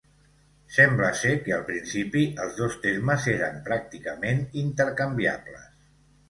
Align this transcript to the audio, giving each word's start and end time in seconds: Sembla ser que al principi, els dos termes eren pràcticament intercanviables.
Sembla 0.75 1.09
ser 1.19 1.33
que 1.47 1.53
al 1.57 1.61
principi, 1.67 2.23
els 2.45 2.55
dos 2.61 2.77
termes 2.87 3.27
eren 3.35 3.61
pràcticament 3.69 4.43
intercanviables. 4.63 5.71